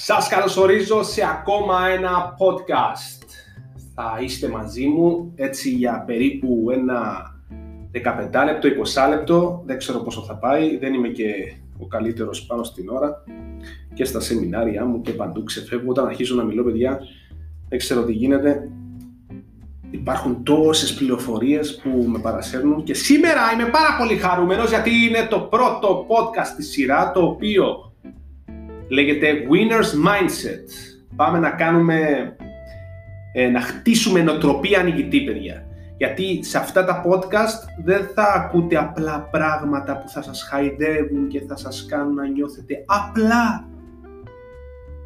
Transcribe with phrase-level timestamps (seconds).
[0.00, 3.26] Σας καλωσορίζω σε ακόμα ένα podcast.
[3.94, 7.30] Θα είστε μαζί μου έτσι για περίπου ένα
[7.92, 9.62] 15 λεπτό, 20 λεπτό.
[9.66, 11.24] Δεν ξέρω πόσο θα πάει, δεν είμαι και
[11.78, 13.24] ο καλύτερος πάνω στην ώρα.
[13.94, 15.90] Και στα σεμινάρια μου και παντού ξεφεύγω.
[15.90, 16.98] Όταν αρχίζω να μιλώ παιδιά,
[17.68, 18.70] δεν ξέρω τι γίνεται.
[19.90, 25.40] Υπάρχουν τόσες πληροφορίες που με παρασέρνουν και σήμερα είμαι πάρα πολύ χαρούμενος γιατί είναι το
[25.40, 27.87] πρώτο podcast στη σειρά το οποίο
[28.88, 30.96] λέγεται Winner's Mindset.
[31.16, 31.98] Πάμε να κάνουμε,
[33.32, 35.66] ε, να χτίσουμε νοοτροπία νικητή, παιδιά.
[35.96, 41.40] Γιατί σε αυτά τα podcast δεν θα ακούτε απλά πράγματα που θα σας χαϊδεύουν και
[41.40, 43.68] θα σας κάνουν να νιώθετε απλά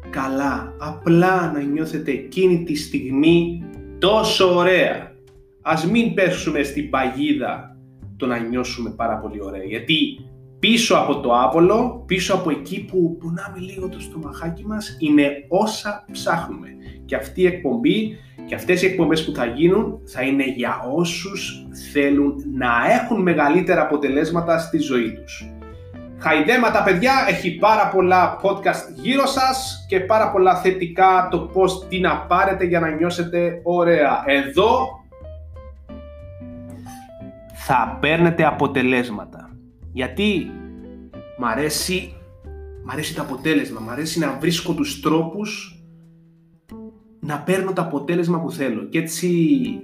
[0.09, 3.63] καλά, απλά να νιώθετε εκείνη τη στιγμή
[3.99, 5.11] τόσο ωραία.
[5.61, 7.77] Ας μην πέσουμε στην παγίδα
[8.17, 9.95] το να νιώσουμε πάρα πολύ ωραία, γιατί
[10.63, 16.05] πίσω από το άβολο, πίσω από εκεί που πουνάμε λίγο το στομαχάκι μας, είναι όσα
[16.11, 16.67] ψάχνουμε.
[17.05, 21.65] Και αυτή η εκπομπή και αυτές οι εκπομπές που θα γίνουν θα είναι για όσους
[21.91, 22.71] θέλουν να
[23.01, 25.51] έχουν μεγαλύτερα αποτελέσματα στη ζωή τους.
[26.17, 31.99] Χαϊδέματα παιδιά, έχει πάρα πολλά podcast γύρω σας και πάρα πολλά θετικά το πώς τι
[31.99, 34.23] να πάρετε για να νιώσετε ωραία.
[34.25, 34.87] Εδώ
[37.53, 39.47] θα παίρνετε αποτελέσματα.
[39.93, 40.51] Γιατί
[41.37, 42.13] μ' αρέσει,
[42.85, 45.77] μ αρέσει το αποτέλεσμα, μ' αρέσει να βρίσκω τους τρόπους
[47.19, 48.83] να παίρνω το αποτέλεσμα που θέλω.
[48.83, 49.29] Και έτσι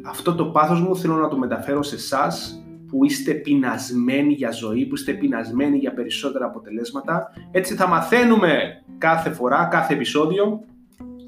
[0.06, 4.86] αυτό το πάθος μου θέλω να το μεταφέρω σε εσάς που είστε πεινασμένοι για ζωή,
[4.86, 7.32] που είστε πεινασμένοι για περισσότερα αποτελέσματα.
[7.52, 10.60] Έτσι θα μαθαίνουμε κάθε φορά, κάθε επεισόδιο,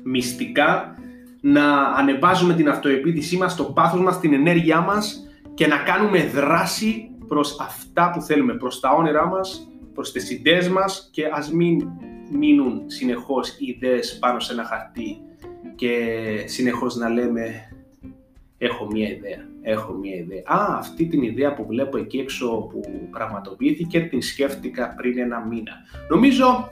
[0.03, 0.95] μυστικά,
[1.41, 7.09] να ανεβάζουμε την αυτοεπίδησή μας, το πάθος μας, την ενέργειά μας και να κάνουμε δράση
[7.27, 11.89] προς αυτά που θέλουμε, προς τα όνειρά μας, προς τις ιδέες μας και ας μην
[12.31, 15.17] μείνουν συνεχώς ιδέες πάνω σε ένα χαρτί
[15.75, 15.93] και
[16.45, 17.71] συνεχώς να λέμε
[18.57, 20.41] έχω μία ιδέα, έχω μία ιδέα.
[20.45, 22.81] Α, αυτή την ιδέα που βλέπω εκεί έξω που
[23.11, 25.73] πραγματοποιήθηκε την σκέφτηκα πριν ένα μήνα.
[26.09, 26.69] Νομίζω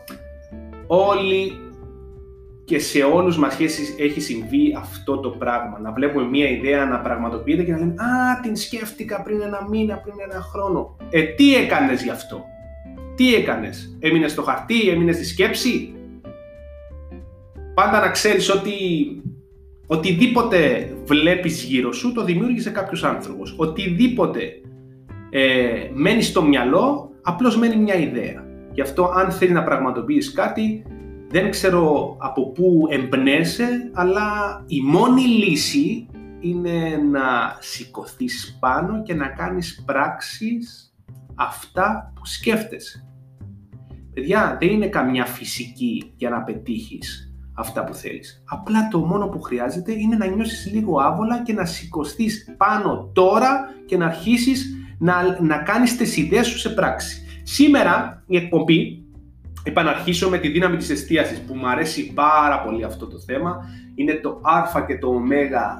[0.87, 1.51] όλοι
[2.69, 3.57] και σε όλους μας
[3.97, 5.79] έχει συμβεί αυτό το πράγμα.
[5.79, 9.97] Να βλέπουμε μία ιδέα να πραγματοποιείται και να λέμε «Α, την σκέφτηκα πριν ένα μήνα,
[9.97, 10.95] πριν ένα χρόνο».
[11.09, 12.45] Ε, τι έκανες γι' αυτό;
[13.19, 15.93] Τι έκανες; Έμεινες στο χαρτί, έμεινες στη σκέψη;
[17.73, 18.73] Πάντα να ξέρεις ότι
[19.87, 23.53] οτιδήποτε βλέπεις γύρω σου το δημιούργησε κάποιος άνθρωπος.
[23.57, 24.61] Οτιδήποτε
[25.29, 28.45] ε, μένει στο μυαλό, απλώς μένει μια ιδέα.
[28.71, 30.85] Γι' αυτό αν θέλει να πραγματοποιείς κάτι,
[31.29, 36.05] δεν ξέρω από πού εμπνέεσαι, αλλά η μόνη λύση
[36.39, 40.93] είναι να σηκωθείς πάνω και να κάνεις πράξεις
[41.35, 43.08] αυτά που σκέφτεσαι.
[44.13, 48.43] Παιδιά, δεν είναι καμιά φυσική για να πετύχεις αυτά που θέλεις.
[48.45, 53.73] Απλά το μόνο που χρειάζεται είναι να νιώσεις λίγο άβολα και να σηκωθείς πάνω τώρα
[53.85, 57.25] και να αρχίσεις να, να κάνεις τις ιδέες σου σε πράξη.
[57.43, 59.03] Σήμερα η εκπομπή
[59.63, 63.69] επαναρχίσω με τη δύναμη της εστίασης που μου αρέσει πάρα πολύ αυτό το θέμα.
[63.95, 65.21] Είναι το α και το ω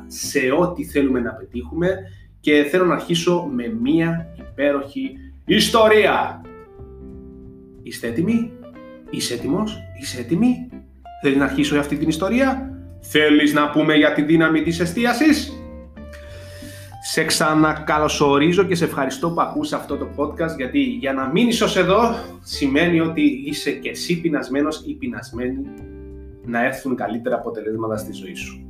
[0.07, 1.97] σε ό,τι θέλουμε να πετύχουμε
[2.39, 6.38] και θέλω να αρχίσω με μία υπέροχη ιστορία.
[7.84, 8.51] Είστε έτοιμοι;
[9.09, 10.69] Είσαι έτοιμος; Είσαι έτοιμη;
[11.22, 15.53] Θέλεις να αρχίσω αυτή την ιστορία; Θέλεις να πούμε για τη δύναμη της εστίασης;
[17.01, 21.78] Σε ξανακαλωσορίζω και σε ευχαριστώ που ακούς αυτό το podcast γιατί για να μείνεις ως
[21.78, 25.62] εδώ σημαίνει ότι είσαι και εσύ πεινασμένος ή πεινασμένη
[26.45, 28.68] να έρθουν καλύτερα αποτελέσματα στη ζωή σου.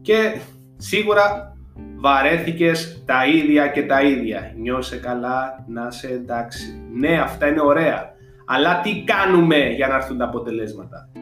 [0.00, 0.36] Και
[0.76, 1.56] σίγουρα
[1.96, 4.52] βαρέθηκες τα ίδια και τα ίδια.
[4.56, 6.82] Νιώσε καλά, να σε εντάξει.
[6.92, 8.11] Ναι, αυτά είναι ωραία.
[8.46, 11.12] Αλλά τι κάνουμε για να έρθουν τα αποτελέσματα;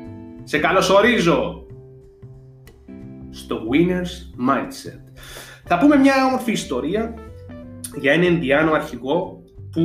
[0.43, 1.67] Σε καλωσορίζω
[3.31, 5.01] στο Winner's Mindset.
[5.65, 7.15] Θα πούμε μια όμορφη ιστορία
[8.01, 9.43] για έναν Ινδιάνο αρχηγό
[9.73, 9.83] που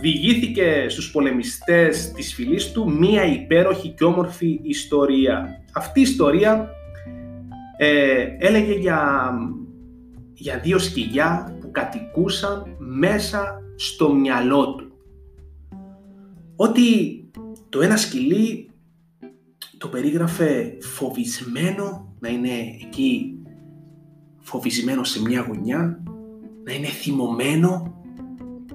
[0.00, 5.62] διηγήθηκε στους πολεμιστές της φυλής του μία υπέροχη και όμορφη ιστορία.
[5.72, 6.68] Αυτή η ιστορία
[7.76, 9.30] ε, έλεγε για,
[10.32, 14.89] για δύο σκυλιά που κατοικούσαν μέσα στο μυαλό του.
[16.62, 17.24] Ότι
[17.68, 18.70] το ένα σκυλί
[19.78, 22.50] το περίγραφε φοβισμένο να είναι
[22.82, 23.38] εκεί
[24.40, 26.02] φοβισμένο σε μια γωνιά,
[26.64, 28.02] να είναι θυμωμένο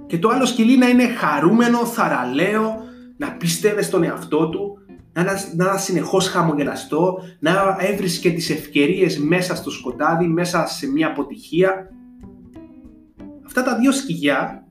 [0.08, 2.76] και το άλλο σκυλί να είναι χαρούμενο, θαραλέο,
[3.18, 4.78] να πιστεύει στον εαυτό του,
[5.14, 5.32] να, να
[5.70, 11.90] είναι συνεχώς χαμογελαστό, να έβρισκε τις ευκαιρίες μέσα στο σκοτάδι, μέσα σε μια αποτυχία.
[13.46, 14.68] Αυτά τα δύο σκυλιά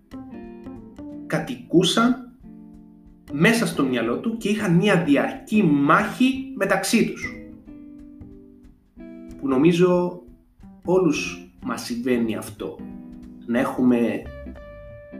[1.27, 2.24] κατοικούσαν
[3.32, 7.47] μέσα στο μυαλό του και είχαν μια διαρκή μάχη μεταξύ τους.
[9.41, 10.23] Που νομίζω
[10.85, 12.79] όλους μας συμβαίνει αυτό.
[13.47, 14.23] Να έχουμε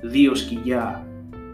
[0.03, 1.07] δύο σκυλιά,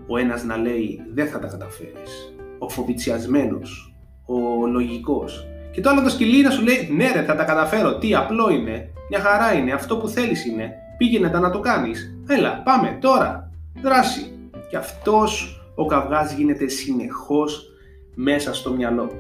[0.07, 3.95] ο ένας να λέει δεν θα τα καταφέρεις, ο φοβητσιασμένος,
[4.27, 5.47] ο λογικός.
[5.73, 8.51] Και το άλλο το σκυλί να σου λέει ναι ρε θα τα καταφέρω, τι απλό
[8.51, 12.99] είναι, μια χαρά είναι, αυτό που θέλεις είναι, πήγαινε τα να το κάνεις, έλα πάμε
[13.01, 13.51] τώρα,
[13.83, 14.35] δράση.
[14.71, 17.73] Και αυτός ο καυγάς γίνεται συνεχώς
[18.15, 19.11] μέσα στο μυαλό.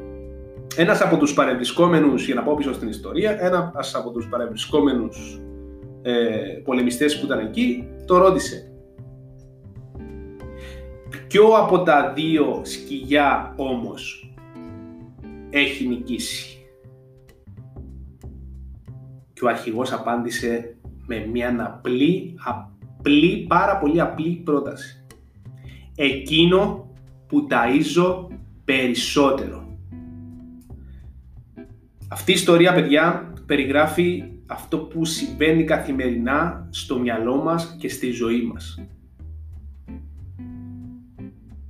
[0.76, 5.40] Ένας από τους παρευρισκόμενους, για να πω πίσω στην ιστορία, ένας από τους παρευρισκόμενους
[6.02, 6.12] ε,
[6.64, 8.72] πολεμιστές που ήταν εκεί, το ρώτησε.
[11.28, 14.34] Ποιο από τα δύο σκυλιά όμως
[15.50, 16.66] έχει νικήσει;
[19.32, 20.76] Και ο αρχηγός απάντησε
[21.06, 24.99] με μια απλή, απλή, πάρα πολύ απλή πρόταση.
[26.02, 26.90] Εκείνο
[27.26, 28.26] που ταΐζω
[28.64, 29.78] περισσότερο.
[32.08, 38.42] Αυτή η ιστορία, παιδιά, περιγράφει αυτό που συμβαίνει καθημερινά στο μυαλό μας και στη ζωή
[38.42, 38.84] μας.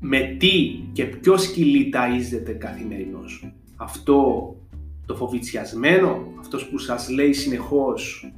[0.01, 3.53] Με τι και ποιο σκυλί ταΐζεται καθημερινώς.
[3.77, 4.57] Αυτό
[5.07, 8.33] το φοβητσιασμένο, αυτός που σας λέει συνεχώς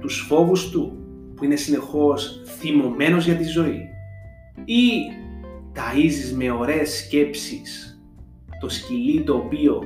[0.00, 0.96] τους φόβους του,
[1.34, 3.90] που είναι συνεχώς θυμωμένος για τη ζωή.
[4.64, 4.90] Ή
[5.74, 8.00] ταΐζεις με ωραίες σκέψεις
[8.60, 9.82] το σκυλί το οποίο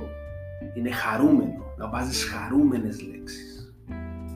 [0.74, 3.74] είναι χαρούμενο, να βάζεις χαρούμενες λέξεις.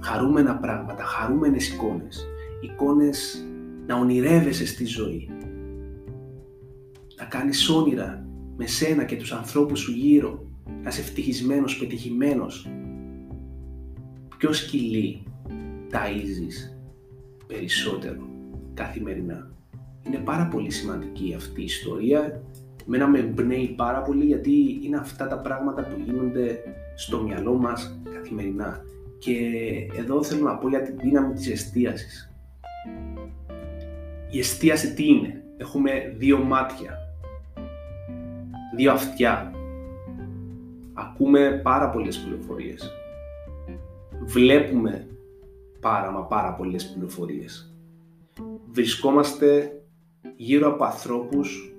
[0.00, 2.26] Χαρούμενα πράγματα, χαρούμενες εικόνες.
[2.60, 3.46] Εικόνες
[3.86, 5.28] να ονειρεύεσαι στη ζωή.
[7.18, 8.26] Να κάνεις όνειρα
[8.56, 10.46] με σένα και τους ανθρώπους σου γύρω.
[10.82, 12.68] Να είσαι ευτυχισμένος, πετυχημένος.
[14.38, 15.22] Ποιο σκυλί
[15.90, 16.76] ταΐζεις
[17.46, 18.28] περισσότερο
[18.74, 19.50] καθημερινά;
[20.06, 22.42] Είναι πάρα πολύ σημαντική αυτή η ιστορία.
[22.86, 26.58] Μένα με εμπνέει πάρα πολύ γιατί είναι αυτά τα πράγματα που γίνονται
[26.94, 28.84] στο μυαλό μας καθημερινά.
[29.18, 29.36] Και
[29.98, 32.32] εδώ θέλω να πω για τη δύναμη της εστίασης.
[34.30, 36.98] Η εστίαση τι είναι; Έχουμε δύο μάτια,
[38.76, 39.52] δύο αυτιά.
[40.92, 42.92] Ακούμε πάρα πολλές πληροφορίες.
[44.24, 45.06] Βλέπουμε
[45.80, 47.74] πάρα μα πάρα πολλές πληροφορίες.
[48.70, 49.78] Βρισκόμαστε
[50.36, 51.74] γύρω από ανθρώπους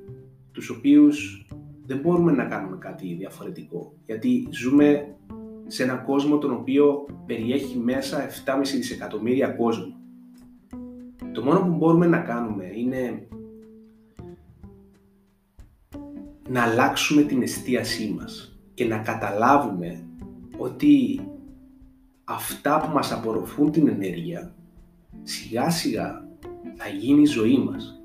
[0.51, 1.47] τους οποίους
[1.86, 3.94] δεν μπορούμε να κάνουμε κάτι διαφορετικό.
[4.06, 5.15] Γιατί ζούμε
[5.68, 9.95] σε έναν κόσμο τον οποίο περιέχει μέσα 7,5 δισεκατομμύρια κόσμο.
[11.33, 13.27] Το μόνο που μπορούμε να κάνουμε είναι
[16.50, 20.07] να αλλάξουμε την εστίασή μας και να καταλάβουμε
[20.57, 21.19] ότι
[22.24, 24.56] αυτά που μας απορροφούν την ενέργεια
[25.24, 26.27] σιγά σιγά
[26.75, 28.05] θα γίνει η ζωή μας.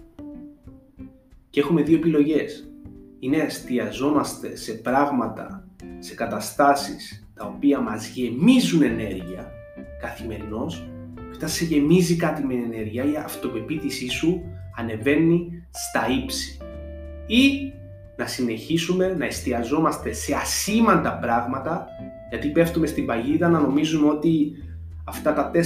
[1.50, 2.70] Και έχουμε δύο επιλογές.
[3.18, 5.68] Είναι να εστιαζόμαστε σε πράγματα,
[5.98, 9.52] σε καταστάσεις τα οποία μας γεμίζουν ενέργεια
[10.00, 14.42] καθημερινώς και όταν σε γεμίζει κάτι με ενέργεια η αυτοπεποίθησή σου
[14.76, 16.58] ανεβαίνει στα ύψη.
[17.26, 17.72] Ή
[18.16, 21.86] να συνεχίσουμε να εστιαζόμαστε σε ασήμαντα πράγματα
[22.30, 24.52] γιατί πέφτουμε στην παγίδα να νομίζουμε ότι
[25.04, 25.58] αυτά τα 4-5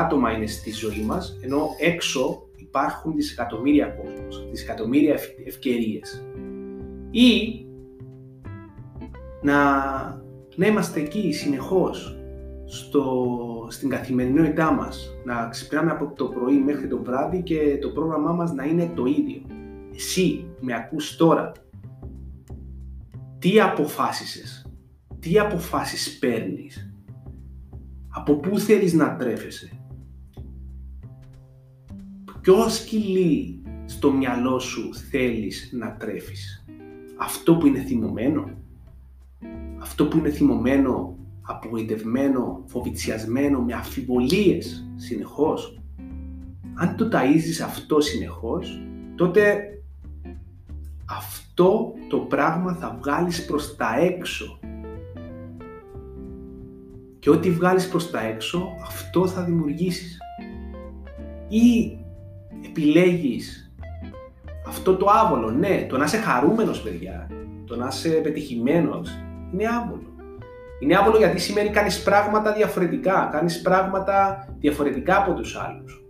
[0.00, 6.24] άτομα είναι στη ζωή μας ενώ έξω υπάρχουν δισεκατομμύρια κόσμος, δισεκατομμύρια ευκαιρίες.
[7.10, 7.64] Ή
[9.42, 9.54] να,
[10.56, 12.18] να είμαστε εκεί συνεχώς
[12.64, 18.32] στο, στην καθημερινότητά μας, να ξυπνάμε από το πρωί μέχρι το βράδυ και το πρόγραμμά
[18.32, 19.42] μας να είναι το ίδιο.
[19.94, 21.52] Εσύ με ακούς τώρα,
[23.38, 24.66] τι αποφάσισες,
[25.18, 26.92] τι αποφάσεις παίρνεις,
[28.08, 29.70] από πού θέλεις να τρέφεσαι,
[32.48, 36.64] ποιο σκυλί στο μυαλό σου θέλεις να τρέφεις;
[37.16, 38.50] Αυτό που είναι θυμωμένο,
[39.78, 45.80] αυτό που είναι θυμωμένο, απογοητευμένο, φοβητσιασμένο, με αφιβολίες συνεχώς;
[46.74, 48.82] Αν το ταΐζεις αυτό συνεχώς,
[49.14, 49.58] τότε
[51.04, 54.58] αυτό το πράγμα θα βγάλεις προς τα έξω.
[57.18, 60.18] Και ό,τι βγάλεις προς τα έξω, αυτό θα δημιουργήσεις.
[61.48, 61.98] Ή
[62.64, 63.72] επιλέγεις
[64.68, 67.30] αυτό το άβολο, ναι, το να είσαι χαρούμενος παιδιά,
[67.66, 69.10] το να είσαι πετυχημένος,
[69.52, 70.02] είναι άβολο.
[70.80, 76.04] Είναι άβολο γιατί σημαίνει κάνεις πράγματα διαφορετικά, κάνεις πράγματα διαφορετικά από τους άλλους.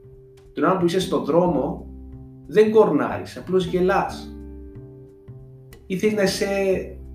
[0.52, 1.86] Τον άλλο που είσαι στον δρόμο
[2.46, 4.36] δεν κορνάρεις, απλώς γελάς.
[5.86, 6.46] Ή θέλεις να είσαι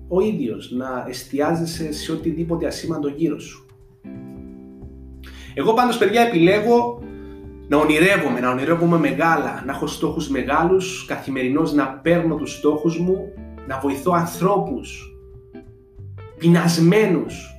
[0.08, 3.66] ο ίδιος, να εστιάζεσαι σε οτιδήποτε ασήμαντο γύρω σου.
[5.54, 7.02] Εγώ πάντως παιδιά επιλέγω
[7.68, 13.32] να ονειρεύομαι, να ονειρεύομαι μεγάλα, να έχω στόχους μεγάλους, καθημερινώς να παίρνω τους στόχους μου,
[13.66, 15.14] να βοηθώ ανθρώπους
[16.38, 17.54] πεινασμένους,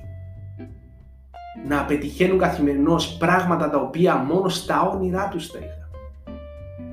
[1.68, 5.90] να πετυχαίνουν καθημερινώς πράγματα τα οποία μόνο στα όνειρά τους τα είχα.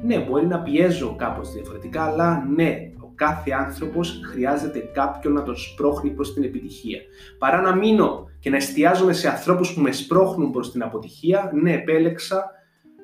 [0.04, 5.56] Ναι, μπορεί να πιέζω κάπως διαφορετικά, αλλά ναι, ο κάθε άνθρωπος χρειάζεται κάποιον να τον
[5.56, 7.00] σπρώχνει προς την επιτυχία.
[7.38, 11.74] Παρά να μείνω και να εστιάζομαι σε ανθρώπους που με σπρώχνουν προς την αποτυχία, ναι,
[11.74, 12.52] επέλεξα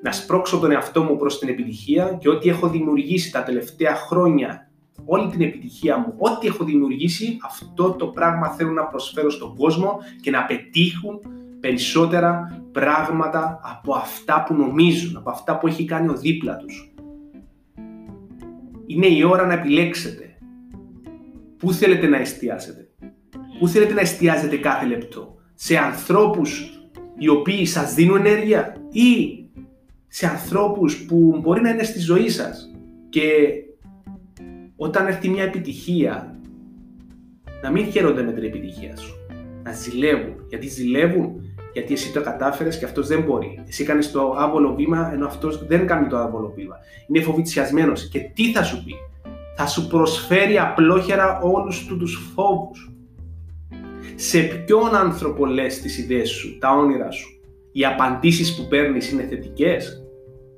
[0.01, 4.69] να σπρώξω τον εαυτό μου προς την επιτυχία και ό,τι έχω δημιουργήσει τα τελευταία χρόνια,
[5.05, 9.97] όλη την επιτυχία μου, ό,τι έχω δημιουργήσει, αυτό το πράγμα θέλω να προσφέρω στον κόσμο
[10.21, 11.19] και να πετύχουν
[11.59, 16.93] περισσότερα πράγματα από αυτά που νομίζουν, από αυτά που έχει κάνει ο δίπλα τους.
[18.85, 20.23] Είναι η ώρα να επιλέξετε.
[21.57, 22.89] Πού θέλετε να εστιάσετε;
[23.59, 26.79] Πού θέλετε να εστιάζετε κάθε λεπτό; Σε ανθρώπους
[27.17, 29.38] οι οποίοι σας δίνουν ενέργεια ή
[30.09, 32.71] σε ανθρώπους που μπορεί να είναι στη ζωή σας
[33.09, 33.29] και
[34.75, 36.39] όταν έρθει μια επιτυχία
[37.61, 39.13] να μην χαίρονται με την επιτυχία σου.
[39.63, 40.35] Να ζηλεύουν.
[40.49, 41.41] Γιατί ζηλεύουν,
[41.73, 43.63] γιατί εσύ το κατάφερες και αυτός δεν μπορεί.
[43.67, 46.75] Εσύ κάνεις το άβολο βήμα ενώ αυτός δεν κάνει το άβολο βήμα.
[47.07, 48.93] Είναι φοβητσιασμένος και τι θα σου πει;
[49.55, 52.91] Θα σου προσφέρει απλόχερα όλους του τους φόβους.
[54.15, 57.38] Σε ποιον άνθρωπο λες τις ιδέες σου, τα όνειρα σου;
[57.71, 60.03] Οι απαντήσεις που παίρνεις είναι θετικές;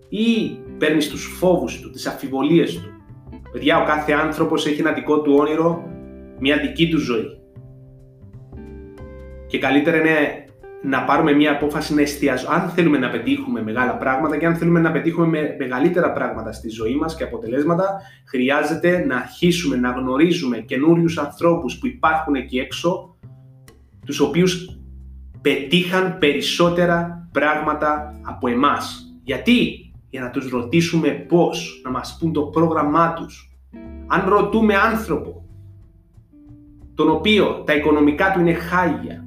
[0.09, 2.91] Ή παίρνεις τους φόβους του, τις αφιβολίες του;
[3.51, 5.83] Παιδιά, ο κάθε άνθρωπος έχει ένα δικό του όνειρο,
[6.39, 7.25] μια δική του ζωή.
[9.47, 10.45] Και καλύτερα είναι
[10.83, 12.53] να πάρουμε μια απόφαση να εστιάζουμε.
[12.53, 16.95] Αν θέλουμε να πετύχουμε μεγάλα πράγματα και αν θέλουμε να πετύχουμε μεγαλύτερα πράγματα στη ζωή
[16.95, 23.17] μας και αποτελέσματα, χρειάζεται να αρχίσουμε να γνωρίζουμε καινούριους ανθρώπους που υπάρχουν εκεί έξω,
[24.05, 24.80] τους οποίους
[25.41, 29.13] πετύχαν περισσότερα πράγματα από εμάς.
[29.23, 33.51] Γιατί; Για να τους ρωτήσουμε πώς, να μας πούν το πρόγραμμά τους.
[34.07, 35.45] Αν ρωτούμε άνθρωπο,
[36.93, 39.25] τον οποίο τα οικονομικά του είναι χάγια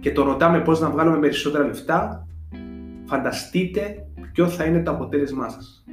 [0.00, 2.26] και το ρωτάμε πώς να βγάλουμε περισσότερα λεφτά,
[3.04, 5.84] φανταστείτε ποιο θα είναι το αποτέλεσμά σας.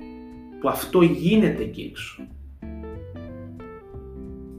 [0.60, 2.24] Που αυτό γίνεται εκεί έξω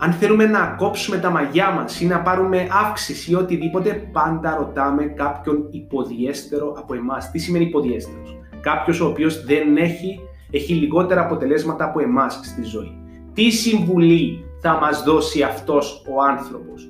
[0.02, 5.04] αν θέλουμε να κόψουμε τα μαγιά μας ή να πάρουμε αύξηση ή οτιδήποτε, πάντα ρωτάμε
[5.04, 7.30] κάποιον υποδιέστερο από εμάς.
[7.30, 12.98] Τι σημαίνει υποδιέστερος; Κάποιος ο οποίος δεν έχει, έχει λιγότερα αποτελέσματα από εμάς στη ζωή.
[13.34, 16.88] Τι συμβουλή θα μας δώσει αυτός ο άνθρωπος;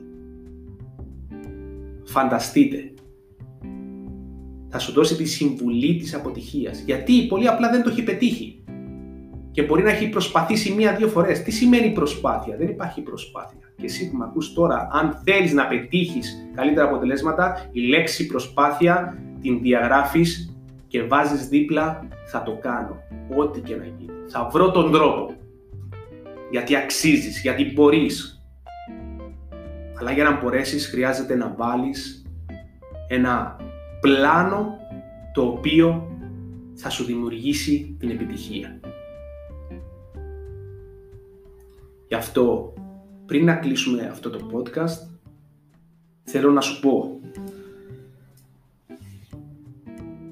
[2.04, 2.92] Φανταστείτε.
[4.68, 6.80] Θα σου δώσει τη συμβουλή της αποτυχίας.
[6.80, 8.59] Γιατί; Πολύ απλά δεν το έχει πετύχει
[9.50, 11.42] και μπορεί να έχει προσπαθήσει μία-δύο φορές.
[11.42, 13.58] Τι σημαίνει προσπάθεια, δεν υπάρχει προσπάθεια.
[13.76, 19.18] Και εσύ που με ακούς τώρα, αν θέλεις να πετύχεις καλύτερα αποτελέσματα, η λέξη προσπάθεια
[19.40, 20.54] την διαγράφεις
[20.86, 23.02] και βάζεις δίπλα θα το κάνω.
[23.36, 24.12] Ό,τι και να γίνει.
[24.28, 25.34] Θα βρω τον τρόπο.
[26.50, 28.44] Γιατί αξίζεις, γιατί μπορείς.
[30.00, 32.26] Αλλά για να μπορέσεις χρειάζεται να βάλεις
[33.08, 33.56] ένα
[34.00, 34.78] πλάνο
[35.34, 36.16] το οποίο
[36.74, 38.79] θα σου δημιουργήσει την επιτυχία.
[42.10, 42.74] Γι' αυτό,
[43.26, 45.08] πριν να κλείσουμε αυτό το podcast,
[46.22, 47.20] θέλω να σου πω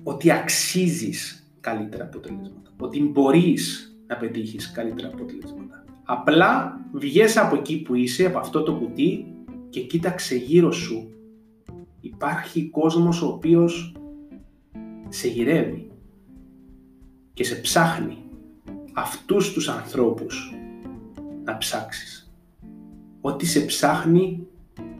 [0.03, 5.85] ότι αξίζεις καλύτερα αποτελέσματα, ότι μπορείς να πετύχεις καλύτερα αποτελέσματα.
[6.05, 9.35] Απλά βγες από εκεί που είσαι, από αυτό το κουτί
[9.69, 11.11] και κοίταξε γύρω σου.
[12.01, 13.97] Υπάρχει κόσμος ο οποίος
[15.09, 15.91] σε γυρεύει
[17.33, 18.19] και σε ψάχνει.
[18.93, 20.53] Αυτούς τους ανθρώπους
[21.49, 22.33] να ψάξεις.
[23.21, 24.47] Ό,τι σε ψάχνει,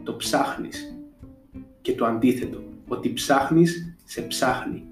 [0.03, 0.97] το ψάχνεις.
[1.81, 4.85] Και το αντίθετο, ότι ψάχνεις, σε ψάχνει.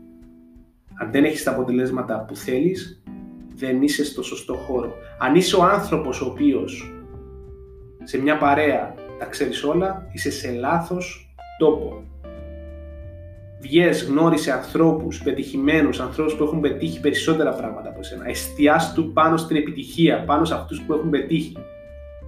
[0.93, 3.03] Αν δεν έχεις τα αποτελέσματα που θέλεις,
[3.55, 4.93] δεν είσαι στο σωστό χώρο.
[5.19, 6.93] Αν είσαι ο άνθρωπος ο οποίος
[8.03, 12.03] σε μια παρέα τα ξέρεις όλα, είσαι σε λάθος τόπο.
[13.67, 18.29] Βγες, γνώρισε ανθρώπους πετυχημένους, ανθρώπους που έχουν πετύχει περισσότερα πράγματα από εσένα.
[18.29, 21.57] Εστιάσου πάνω στην επιτυχία, πάνω σε αυτούς που έχουν πετύχει.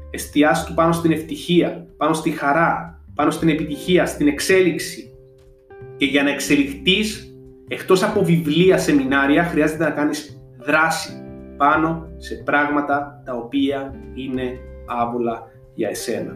[0.09, 5.13] Εστιάσου πάνω στην ευτυχία, πάνω στη χαρά, πάνω στην επιτυχία, στην εξέλιξη.
[5.97, 7.35] Και για να εξελιχθείς,
[7.67, 11.23] εκτός από βιβλία, σεμινάρια, χρειάζεται να κάνεις δράση
[11.57, 16.35] πάνω σε πράγματα τα οποία είναι άβολα για εσένα.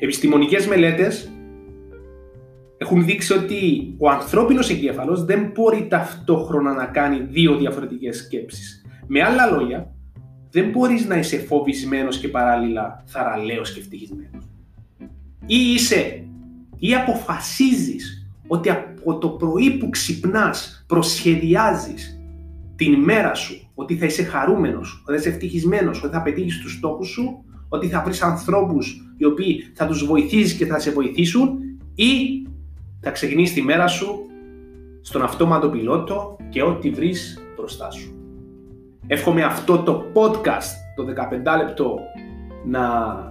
[0.00, 1.32] Επιστημονικές μελέτες
[2.78, 8.86] έχουν δείξει ότι ο ανθρώπινος εγκέφαλος δεν μπορεί ταυτόχρονα να κάνει δύο διαφορετικές σκέψεις.
[9.06, 9.94] Με άλλα λόγια,
[10.50, 14.44] δεν μπορείς να είσαι φοβισμένος και παράλληλα θαραλέος και ευτυχισμένος.
[15.46, 16.24] Ή είσαι,
[16.78, 22.20] ή αποφασίζεις ότι από το πρωί που ξυπνάς προσχεδιάζεις
[22.76, 26.72] την μέρα σου, ότι θα είσαι χαρούμενος, ότι θα είσαι ευτυχισμένος, ότι θα πετύχεις τους
[26.72, 31.58] στόχους σου, ότι θα βρεις ανθρώπους οι οποίοι θα τους βοηθήσεις και θα σε βοηθήσουν
[31.94, 32.42] ή
[33.00, 34.26] θα ξεκινήσεις τη μέρα σου
[35.00, 38.12] στον αυτόματο πιλότο και ό,τι βρεις μπροστά σου.
[39.06, 41.98] Εύχομαι αυτό το podcast, το 15 λεπτό,
[42.66, 42.82] να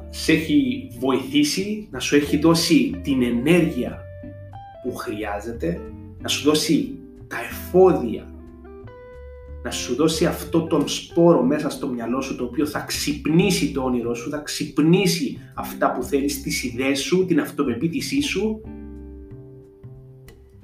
[0.09, 4.01] σε έχει βοηθήσει, να σου έχει δώσει την ενέργεια
[4.83, 5.81] που χρειάζεται,
[6.21, 6.97] να σου δώσει
[7.27, 8.27] τα εφόδια,
[9.63, 13.81] να σου δώσει αυτό τον σπόρο μέσα στο μυαλό σου το οποίο θα ξυπνήσει το
[13.81, 18.62] όνειρό σου, θα ξυπνήσει αυτά που θέλεις, τις ιδέες σου, την αυτοπεποίθησή σου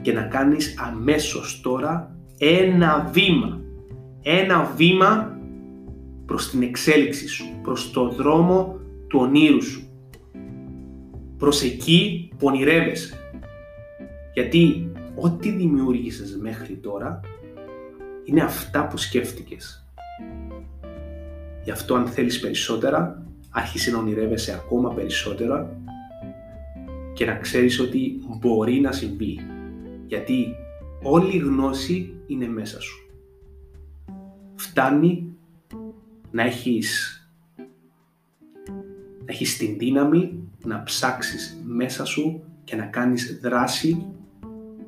[0.04, 3.62] και να κάνεις αμέσως τώρα ένα βήμα,
[4.22, 5.38] ένα βήμα
[6.26, 9.88] προς την εξέλιξη σου, προς το δρόμο του ονείρου σου,
[11.38, 13.18] προς εκεί που ονειρεύεσαι.
[14.34, 17.20] Γιατί ό,τι δημιούργησες μέχρι τώρα
[18.24, 19.88] είναι αυτά που σκέφτηκες.
[21.64, 25.78] Γι' αυτό αν θέλεις περισσότερα, άρχισε να ονειρεύεσαι ακόμα περισσότερα
[27.14, 29.40] και να ξέρεις ότι μπορεί να συμβεί.
[30.14, 30.56] Γιατί
[31.04, 33.10] όλη η γνώση είναι μέσα σου.
[34.56, 35.36] Φτάνει
[36.32, 37.18] να έχεις,
[39.26, 44.06] να έχεις την δύναμη να ψάξεις μέσα σου και να κάνεις δράση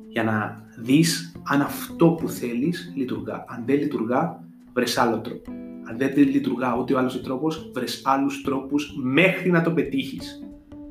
[0.08, 3.44] για να δεις αν αυτό που θέλεις λειτουργά.
[3.48, 5.52] Αν δεν λειτουργά, βρες άλλο τρόπο.
[5.88, 10.42] Αν δεν λειτουργά ούτε ο άλλος τρόπος, βρες άλλους τρόπους μέχρι να το πετύχεις.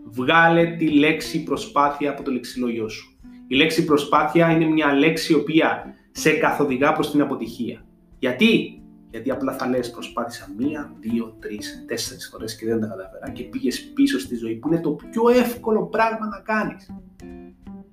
[0.06, 3.15] Βγάλε τη λέξη προσπάθεια από το λεξιλόγιο σου.
[3.48, 7.86] Η λέξη προσπάθεια είναι μια λέξη η οποία σε καθοδηγά προς την αποτυχία.
[8.20, 13.30] Γιατί; Γιατί απλά θα λες προσπάθησα μία, δύο, τρεις, τέσσερις φορές και δεν τα καταφέρα
[13.32, 16.90] και πήγες πίσω στη ζωή που είναι το πιο εύκολο πράγμα να κάνεις.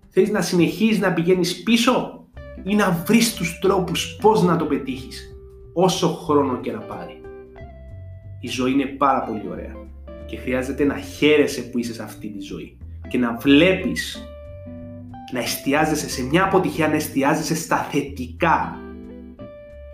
[0.08, 2.26] Θέλεις να συνεχίζεις να πηγαίνεις πίσω
[2.62, 5.36] ή να βρεις τους τρόπους πώς να το πετύχεις
[5.72, 7.20] όσο χρόνο και να πάρει.
[8.40, 9.74] Η ζωή είναι πάρα πολύ ωραία
[10.26, 14.26] και χρειάζεται να χαίρεσαι που είσαι σε αυτή τη ζωή και να βλέπεις
[15.32, 18.80] να εστιάζεσαι σε μια αποτυχία, να εστιάζεσαι στα θετικά.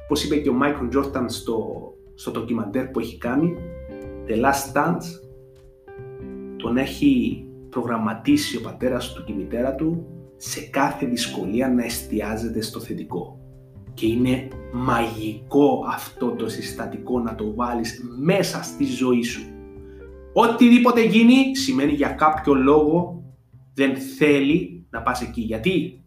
[0.08, 3.54] Πώς είπε και ο Μάικλ Τζόρταν στο, στο ντοκιμαντέρ που έχει κάνει,
[4.28, 5.28] The Last Dance,
[6.56, 12.60] τον έχει προγραμματίσει ο πατέρας του και η μητέρα του σε κάθε δυσκολία να εστιάζεται
[12.60, 13.38] στο θετικό.
[13.94, 19.42] Και είναι μαγικό αυτό το συστατικό να το βάλεις μέσα στη ζωή σου.
[20.32, 23.22] Οτιδήποτε γίνει σημαίνει για κάποιο λόγο
[23.74, 25.40] δεν θέλει να πας εκεί.
[25.40, 26.02] Γιατί;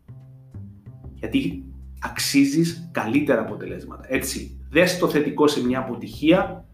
[1.13, 1.63] Γιατί
[1.99, 4.05] αξίζεις καλύτερα αποτελέσματα.
[4.07, 6.65] Έτσι, δες το θετικό σε μια αποτυχία,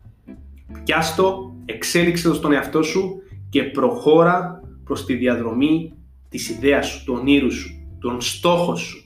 [0.84, 5.94] πιάστο, εξέλιξε το στον εαυτό σου και προχώρα προς τη διαδρομή
[6.30, 9.02] της ιδέας σου, του όνειρου σου, τον στόχο σου.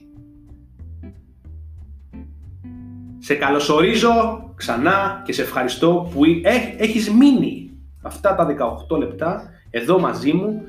[3.18, 4.10] Σε καλωσορίζω
[4.54, 6.22] ξανά και σε ευχαριστώ που
[6.76, 7.70] έχεις μείνει
[8.02, 8.46] αυτά τα
[8.90, 10.62] 18 λεπτά εδώ μαζί μου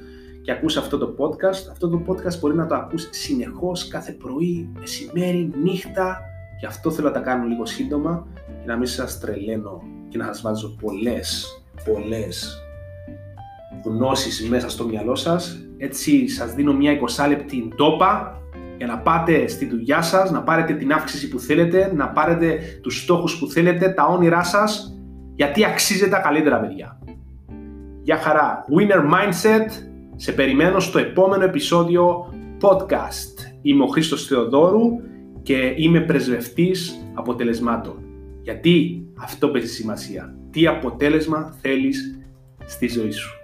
[0.43, 1.69] και ακούς αυτό το podcast.
[1.71, 6.21] Αυτό το podcast μπορεί να το ακούς συνεχώς κάθε πρωί, μεσημέρι, νύχτα.
[6.59, 10.25] Γι' αυτό θέλω να τα κάνω λίγο σύντομα και να μην σας τρελαίνω και να
[10.25, 11.47] σας βάζω πολλές,
[11.85, 12.61] πολλές
[13.83, 15.67] γνώσεις μέσα στο μυαλό σας.
[15.77, 18.41] Έτσι σας δίνω μια 20 λεπτή ντόπα
[18.77, 23.01] για να πάτε στη δουλειά σας, να πάρετε την αύξηση που θέλετε, να πάρετε τους
[23.01, 24.97] στόχους που θέλετε, τα όνειρά σας,
[25.35, 26.99] γιατί αξίζετε τα καλύτερα παιδιά.
[28.01, 28.65] Γεια χαρά.
[28.77, 29.92] Winner Mindset.
[30.15, 33.51] Σε περιμένω στο επόμενο επεισόδιο podcast.
[33.61, 34.81] Είμαι ο Χρήστος Θεοδόρου
[35.41, 38.03] και είμαι πρεσβευτής αποτελεσμάτων.
[38.41, 40.35] Γιατί αυτό παίζει σημασία.
[40.51, 42.19] Τι αποτέλεσμα θέλεις
[42.65, 43.42] στη ζωή σου.